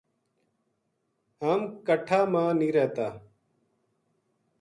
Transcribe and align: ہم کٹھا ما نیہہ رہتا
ہم 1.41 1.59
کٹھا 1.87 2.19
ما 2.31 2.43
نیہہ 2.59 2.73
رہتا 2.77 3.07